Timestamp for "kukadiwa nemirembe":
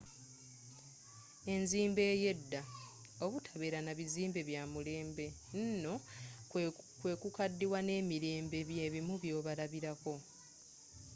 7.21-8.57